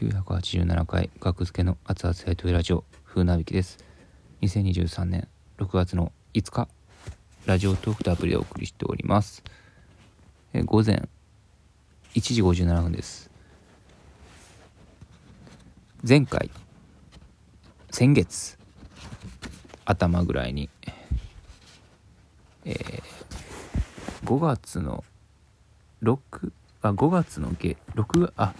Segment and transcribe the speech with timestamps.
[0.00, 3.76] 987回学付けの熱々やといラジオ風なびきです。
[4.40, 6.68] 2023年6月の5日
[7.44, 9.44] ラジオトークとアプリでお送りしております。
[10.54, 11.06] え午前
[12.14, 13.30] 1時57分です。
[16.08, 16.50] 前回
[17.90, 18.56] 先月
[19.84, 20.70] 頭ぐらいに
[22.64, 23.02] えー、
[24.24, 25.04] 5月の
[26.02, 28.54] 6あ5月の月6あ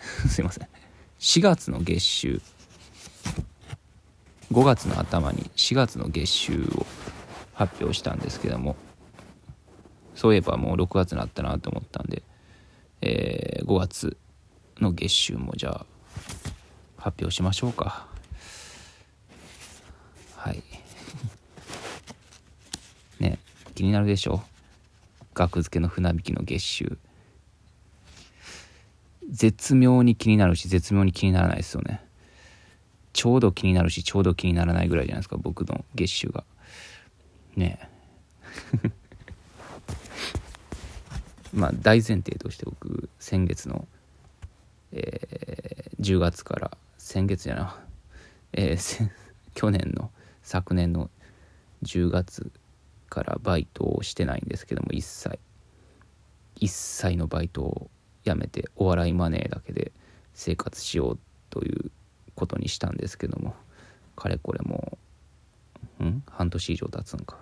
[0.26, 0.68] すいません。
[1.26, 2.40] 4月の月収。
[4.52, 6.86] 5月の頭に4月の月収を
[7.52, 8.76] 発表したんですけども。
[10.14, 12.22] そういえばもう6月になったなと思ったんで、
[13.00, 14.16] えー、5月
[14.80, 15.86] の月収もじゃあ
[16.96, 18.06] 発表しましょうか。
[20.36, 20.62] はい。
[23.18, 23.40] ね
[23.74, 24.44] 気になるでしょ？
[25.34, 26.98] 額付けの船引きの月収。
[29.30, 32.02] 絶妙に気になるし絶妙に気にならないですよね。
[33.12, 36.44] ちょうど気になるしちょうど気にならないぐらいじゃないですか僕の月収が。
[37.56, 37.88] ね
[38.84, 38.90] え。
[41.54, 43.88] まあ大前提として僕先月の、
[44.92, 47.80] えー、10月から先月じゃな、
[48.52, 49.10] えー、
[49.54, 50.10] 去年の
[50.42, 51.10] 昨年の
[51.82, 52.52] 10月
[53.08, 55.38] からバイトをしてないんですけども一切。
[56.58, 57.90] 一切のバイトを
[58.28, 59.92] やめてお笑いマネーだけで
[60.34, 61.18] 生活しよう
[61.50, 61.90] という
[62.34, 63.54] ことにしたんですけども。
[64.16, 64.96] かれこれも
[66.00, 66.22] うん？
[66.26, 67.38] 半年以上経つんか。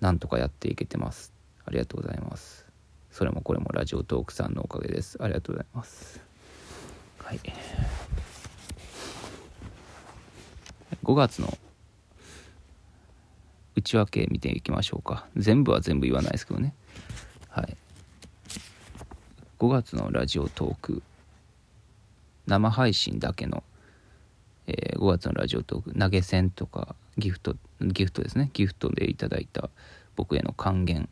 [0.00, 1.32] なんとかやっていけてます。
[1.64, 2.66] ありがとうございます。
[3.10, 5.18] それもこれもラジオトークさんのおかげです。
[5.22, 6.20] ありがとうございます。
[7.18, 7.40] はい。
[11.04, 11.58] 5月の
[13.74, 15.26] 内訳見ていきましょうか。
[15.36, 16.74] 全部は全部言わないですけどね。
[17.48, 17.76] はい。
[19.58, 21.02] 5月のラジオトーク。
[22.46, 23.64] 生配信だけの、
[24.66, 25.98] えー、5月のラジオトーク。
[25.98, 28.50] 投げ銭とかギフトギフトですね。
[28.52, 29.70] ギフトでいただいた
[30.14, 31.08] 僕への還元。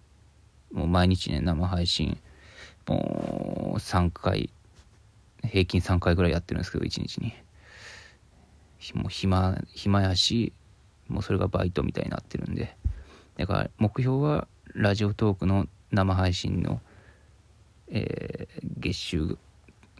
[0.72, 2.18] もう毎日ね生配信
[2.86, 4.50] もう3回
[5.42, 7.32] 平均3回ぐらいやってるんですけど1日に。
[8.92, 10.52] もう暇暇やし
[11.08, 12.76] もうそれがバイトみたいになってるんで。
[13.38, 16.82] だから目標はラジオトークの生配信の
[17.94, 19.38] えー、月収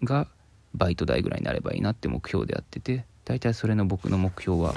[0.02, 0.26] が
[0.74, 4.74] バイト代ぐらいになればいいなって目標でやってて大体それの僕の目標は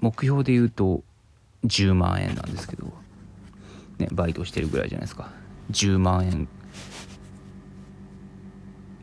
[0.00, 1.02] 目標で言うと
[1.66, 2.86] 10万円なんですけど、
[3.98, 5.30] ね、バイトしてるぐらいじゃないですか。
[5.72, 6.48] 10万円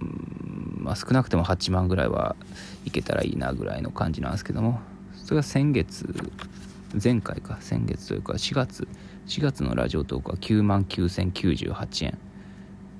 [0.01, 2.35] うんまあ少なくても8万ぐらいは
[2.85, 4.79] いけたらいいなぐらいの感じなんですけども
[5.13, 6.07] それが先月
[7.01, 8.88] 前回か先月というか4月
[9.28, 12.18] 4月のラジオトークは9万9098円。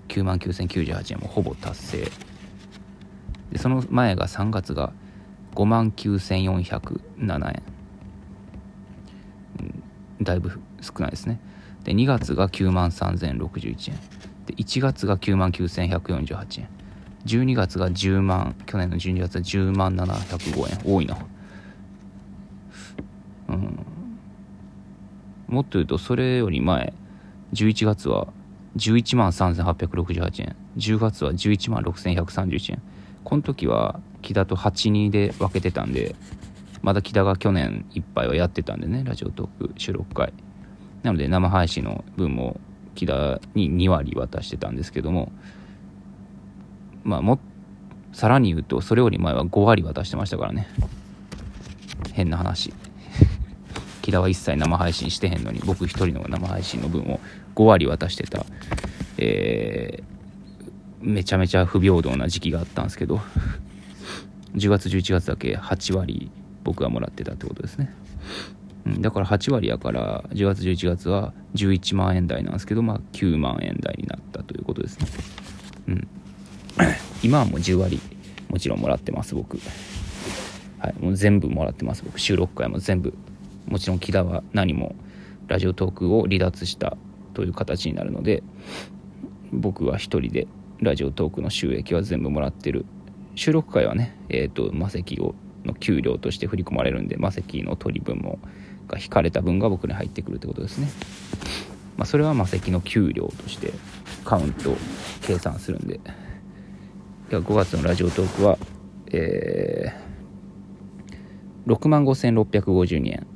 [0.10, 2.12] 9万9098円もほぼ達成。
[3.52, 4.92] でその前が3月が
[5.56, 7.64] 5万9407円、
[10.22, 11.40] だいぶ少ないですね。
[11.84, 13.98] で2月が9万3061円。
[14.46, 16.68] で1月が9万9148円。
[17.26, 20.94] 12月が10万去年の12月は10万705円。
[20.94, 21.18] 多いな。
[23.50, 23.80] うん。
[25.48, 26.94] もっと言うとそれより前
[27.54, 28.28] 11月は
[28.76, 30.56] 11万3868円。
[30.78, 32.82] 10月は11万6131円。
[33.24, 36.16] この時は木田と82で分けてたんで
[36.82, 40.34] まだ木田が去年いっぱいはやってたんでねラジオトーク収録回
[41.04, 42.60] なので生配信の分も
[42.96, 45.32] 木田に2割渡してたんですけども
[47.04, 47.40] まあも
[48.14, 50.68] さらに言うとそれより前は5割渡してましたからね。
[52.14, 52.74] 変な話。
[54.08, 57.20] 木田は一切生配信してへんのに僕一人の生配信の分を
[57.56, 58.46] 5割渡してた、
[59.18, 60.04] えー、
[61.02, 63.20] めちゃめちゃ不平等な時期があったんですけど
[64.56, 66.32] 10月11月だけ8割
[66.64, 67.94] 僕がもらってたってことですね、
[68.86, 75.08] うん、だから8割やから10月11月は11万円台なんですけどまあ9万円台になったということですね。
[75.90, 76.08] うん。
[77.24, 78.00] 今はもう10割
[78.48, 79.60] もちろんもらってます僕。
[80.80, 82.22] はいもう全部もらってます僕。
[82.22, 83.14] 収録回も全部
[83.68, 84.96] もちろん木田は何も
[85.48, 86.98] ラジオトークを離脱した
[87.34, 88.44] という形になるので
[89.52, 90.48] 僕は一人で
[90.82, 92.86] ラジオトークの収益は全部もらってる。
[93.36, 98.40] 収録会はねえっ、ー、とマセキをの給料として振り込まれるんでマセキの取り分も
[98.88, 100.90] が引かれた分が僕に入ってくるってことですね。
[101.98, 103.74] まあそれはマセキの給料として
[104.26, 104.76] カウント
[105.22, 106.00] 計算するんで。
[107.30, 108.58] 5月のラジオトークは
[109.12, 113.28] えー、6万5652円。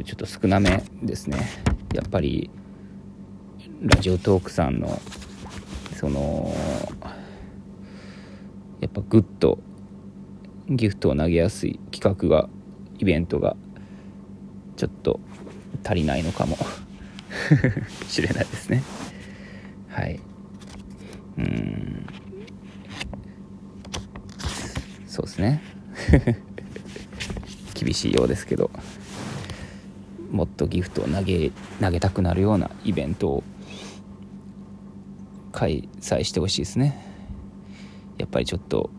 [0.00, 1.38] ちょっと少なめですね。
[1.94, 2.50] やっぱり
[3.82, 4.98] ラジオトークさんの
[5.96, 6.54] その
[8.80, 9.58] やっぱグッと
[10.68, 12.48] ギフトを投げやすい企画が
[12.98, 13.56] イベントが
[14.76, 15.20] ちょっと
[15.84, 16.56] 足りないのかも。
[18.08, 18.82] しれないですね。
[19.88, 20.20] はい。
[21.38, 22.06] うん。
[25.06, 25.62] そうですね。
[27.74, 28.70] 厳しいようですけど。
[30.32, 31.50] もっとギフトを投げ
[31.80, 33.44] 投げたくなるようなイベントを
[35.52, 37.06] 開催してほしいですね。
[38.18, 38.90] やっぱりちょっと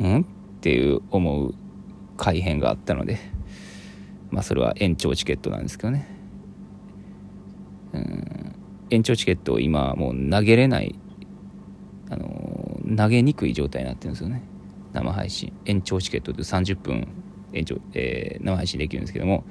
[0.00, 0.20] うん？
[0.22, 0.24] っ
[0.60, 1.54] ていう思う
[2.16, 3.18] 改変があったので
[4.30, 6.08] まあそれは延長チケットなんですけどね。
[7.92, 8.54] うん。
[8.90, 10.98] 延長チケットを今もう投げれない
[12.10, 14.42] あの投げにくい状態になってるんですよね。
[14.94, 15.52] 生配信。
[15.66, 17.06] 延長チケットで30分
[17.52, 19.44] 延長、えー、生配信できるんですけども、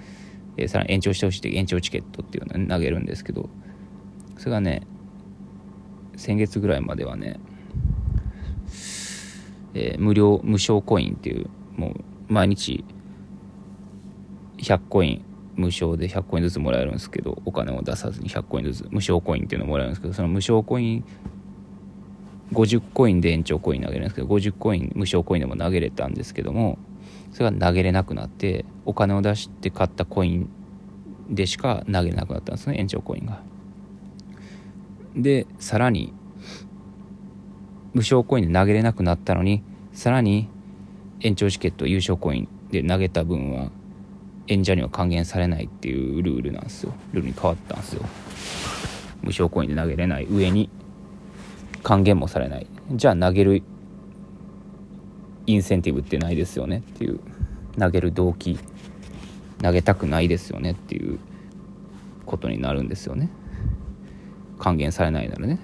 [0.58, 3.50] えー、さらに延長してほしいって延長チケットっていうのを投げるんですけど
[4.38, 4.86] それがね
[6.16, 7.40] 先月ぐらいまではね、
[9.74, 12.84] えー、無料無償コインっていうもう毎日
[14.58, 21.06] 100コイン無償で100コインずつもらえるんですけどお金を出さずに100コインずつ無償コインっていうのもらえるんですけどその無償コイン
[22.54, 26.78] 50コインで延長コイン投げるんですけど50コイン無償コインでも投げれたんですけども
[27.32, 30.50] それが投げれなくなってお金を出して買ったコイン
[31.30, 33.42] でしか投げれなくなったんですね延長コインが。
[35.16, 36.14] でさらに
[37.94, 40.50] 無償コインで投げれなくなったのにさらに
[41.22, 43.72] 延長チケット優勝コインで投げた分は
[44.48, 46.94] 演者には還元されないっていうルールなんですよ。
[47.12, 48.06] ルールに変わったんですよ。
[49.22, 50.70] 無償コインで投げれない上に
[51.84, 52.68] 還元もされない。
[52.92, 53.64] じゃあ投げる
[55.48, 57.20] インセンティブってないですよねっていう。
[57.80, 58.60] 投げる動機
[59.62, 61.20] 投げたくないですよねっていう
[62.26, 63.30] ことになるんですよね。
[64.60, 65.60] 還元されないならね。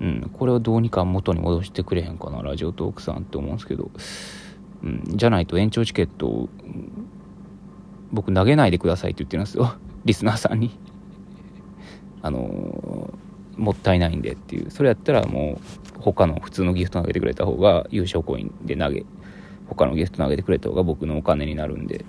[0.00, 3.90] うんこれをどうにか元に戻してくれへんかなラジオトークさんって思うんですけど、
[4.82, 6.48] うん、じゃないと延長チケットを
[8.10, 9.74] 僕投げないでくださいって言ってるんですよ。
[10.04, 10.78] リスナーさんに。
[12.22, 12.89] あの、
[13.60, 15.60] もったいないんでっていうそれやったらも
[15.98, 19.04] う他の普通のギフト投げてくれた方が優勝コインで投げ
[19.68, 22.02] 他のギフト投げてくれた方が僕のお金になるんでっ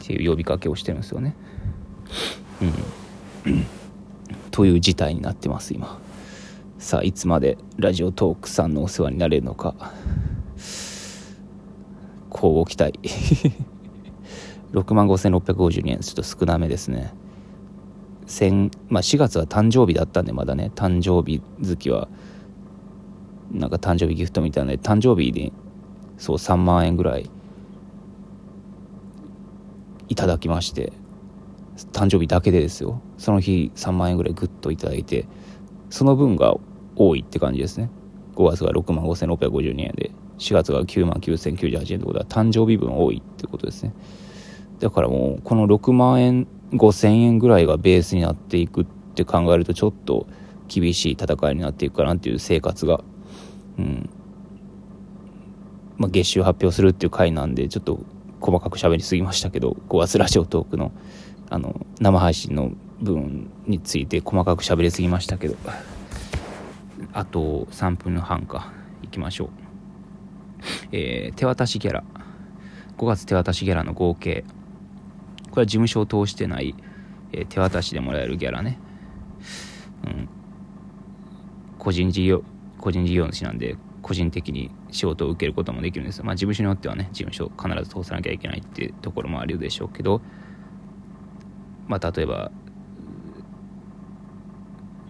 [0.00, 1.34] ていう呼びかけをしてるんですよね。
[3.44, 3.66] うん。
[4.50, 5.98] という事態になってます今。
[6.78, 9.74] さあいつまでラジオトークさんのお世話になれるのか。
[12.30, 12.98] 交互期待。
[14.72, 15.98] 65,652円。
[16.00, 17.12] ちょっと少なめですね。
[18.30, 20.70] 先、まあ、4月は誕生日だったんでまだね。
[20.76, 22.08] 誕生日月は
[23.50, 25.52] なんか誕生日ギフトみたいなので誕生日に
[26.16, 27.28] そう3万円ぐらい
[30.08, 30.92] いただきまして
[31.92, 33.02] 誕生日だけでですよ。
[33.18, 35.26] その日3万円ぐらいグッといただいて
[35.90, 36.54] その分が
[36.94, 37.90] 多いって感じですね。
[38.36, 43.92] 5月が6万5652円で4月が9万9098円ってことは誕生日分多いってことですね。
[44.78, 48.84] だからもうこの6万円5000円ぐらいがベースになっていくっ
[49.14, 50.26] て考えるとちょっと
[50.68, 53.02] 厳しい戦いになっていくかなっていう生活が、
[53.78, 54.10] うん。
[55.98, 58.00] まあ、月収発表するっていう回なんでちょっと
[58.40, 60.92] 細かく喋りすぎましたけど5月ラジオトークの
[61.50, 62.70] あの生配信の
[63.02, 65.56] 部分について細かく喋りすぎましたけど。
[67.12, 68.72] あと3分半か。
[69.02, 69.48] いきましょう、
[70.92, 72.04] えー、手渡しギャラ。
[72.98, 74.44] 5月手渡しギャラの合計。
[75.50, 76.74] これは事務所を通してない、
[77.32, 78.78] えー、手渡しでもらえるギャラね。
[80.04, 80.28] うん。
[81.78, 82.42] 個人事業、
[82.78, 86.22] 個人事業主なんで、個人的に仕事を受けることもできるんです。
[86.22, 90.20] まあ事務所によってはね、事務所必ず通さなきゃいけないっていうところもあるでしょうけど、
[91.86, 92.50] まあ例えば、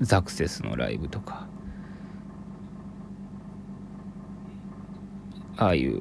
[0.00, 1.46] ザクセスのライブとか、
[5.56, 6.00] ああいう、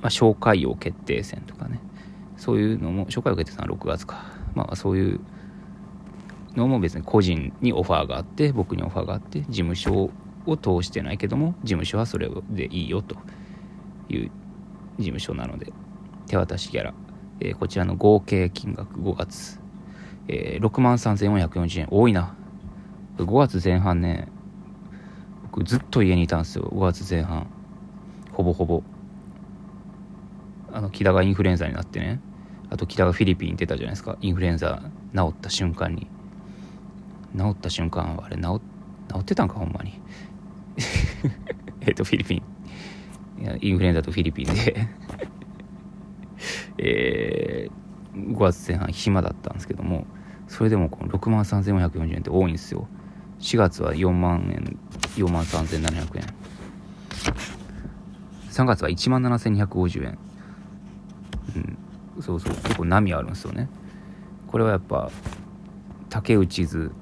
[0.00, 1.80] まあ、紹介用決定戦とかね、
[2.36, 4.24] そういうのも紹介を受けてたのは6月か。
[4.54, 5.20] まあそういう
[6.54, 10.10] のも別に個人にオファーがあって僕にオファーがあって事務所
[10.46, 13.16] を通してないけども事務所はそれでいいよと。
[14.08, 14.30] いう
[14.98, 15.72] 事務所なので
[16.26, 16.94] 手渡しギャラ、
[17.40, 19.60] えー、こちらの合計金額5月、
[20.28, 21.88] えー、6万3440円。
[21.90, 22.34] 多いな。
[23.18, 24.28] 5月前半ね
[25.42, 26.70] 僕ずっと家にいたんですよ。
[26.72, 27.46] 5月前半。
[28.32, 28.82] ほぼほぼ。
[30.76, 32.20] あの木田がインフルエンザになってね。
[32.68, 34.18] あと木田がフィリピンに出たじゃないですか。
[34.20, 34.82] インフルエンザ
[35.14, 36.06] 治った瞬間に。
[37.34, 38.60] 治った瞬間あれ治
[39.18, 39.98] ってたんかほんまに。
[41.80, 42.42] えっとフィリピ
[43.38, 43.42] ン。
[43.42, 44.86] いやインフルエンザとフィリピンで。
[46.76, 50.06] えー、5月前半暇だったんですけども。
[50.46, 52.86] それでもこの6万3440円って多いんですよ。
[53.38, 54.78] 4月は4万円
[55.16, 56.24] 4万3700円。
[58.50, 60.18] 3月は1万7250円。
[62.20, 63.68] そうそう結構波あるんですよね。
[64.46, 65.10] これはやっぱ
[66.08, 66.92] 竹内図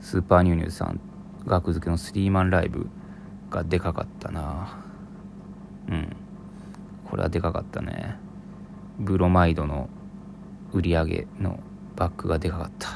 [0.00, 1.00] スーパーニューニューさん
[1.46, 2.88] 額付けのスリーマンライブ
[3.50, 4.78] がでかかったな。
[5.88, 6.16] うん。
[7.08, 8.16] これはでかかったね。
[8.98, 9.88] ブロマイドの
[10.72, 11.60] 売り上げの
[11.94, 12.88] バックがでかかった。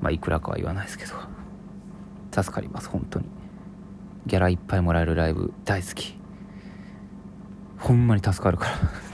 [0.00, 1.12] まあいくらかは言わないですけど。
[2.32, 3.26] 助かります本当に。
[4.26, 6.16] ギャラいっぱいもらえるライブ大好き。
[7.78, 9.13] ほんまに助かるから。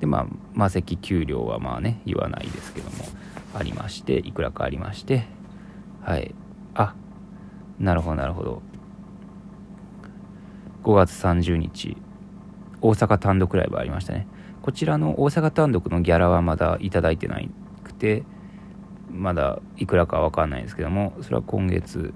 [0.00, 2.96] でまあ魔石給料はまあね言わないですけども
[3.54, 5.26] ありましていくらかありまして
[6.06, 6.32] はい。
[6.74, 6.94] あ
[7.80, 8.62] なるほどなるほど。
[10.84, 11.96] 5月30日
[12.80, 14.28] 大阪単独ライブありましたね。
[14.62, 17.40] こちらの大阪単独のギャラはまだいただいてな
[17.82, 18.22] くて
[19.10, 22.14] まだいくらかわかんないですけどもそれは今月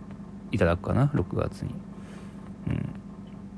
[0.52, 1.74] いただくかな6月に。
[2.68, 2.90] うん。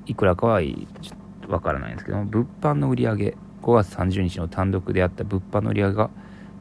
[0.07, 6.11] いくらかはいい、ちょっとわからないんですけども物販の売り上げ5月30日の単独であった物販の売り上げが、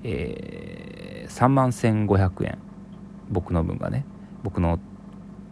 [0.03, 2.57] えー、3万1500円。
[3.29, 4.05] 僕の分がね。
[4.43, 4.79] 僕の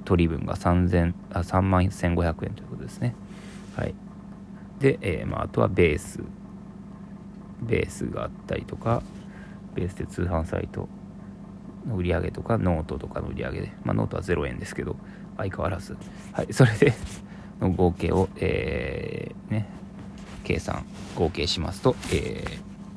[0.05, 3.15] 取り分が3000あ3万1500円ということですね。
[3.75, 3.95] はい。
[4.79, 6.23] で、えー、まあ、あとはベース。
[7.61, 9.03] ベースがあったりとか
[9.75, 10.87] ベースで通販サイト
[11.85, 14.95] の売り上げとかノートとかの売り上げで、まあ、ノートは0円ですけど
[15.37, 15.97] 相変わらず。
[16.33, 16.53] はい。
[16.53, 16.93] それで
[17.59, 19.67] の合計を、えー、ね
[20.49, 20.83] 計算
[21.15, 22.43] 合計しますと、え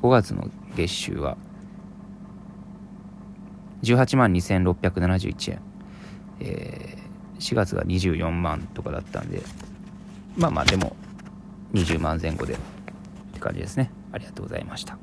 [0.01, 1.37] ー、5月の月収は
[3.83, 5.61] 18万2671円、
[6.39, 9.43] えー、4月が24万とかだったんで
[10.35, 10.95] まあまあでも
[11.73, 12.57] 20万前後でっ
[13.33, 13.91] て感じですね。
[14.11, 14.97] ありがとうございました。